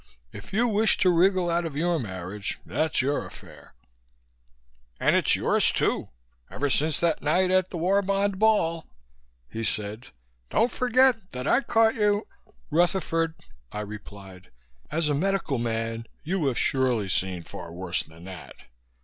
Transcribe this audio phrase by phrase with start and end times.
[0.31, 3.75] If you wish to wriggle out of your marriage, that's your affair."
[4.99, 6.09] "And it's yours, too,
[6.49, 8.87] ever since that night at the War Bond Ball,"
[9.47, 10.07] he said.
[10.49, 12.25] "Don't forget that I caught you"
[12.71, 13.35] "Rutherford,"
[13.71, 14.49] I replied.
[14.89, 18.55] "As a medical man you have surely seen far worse than that.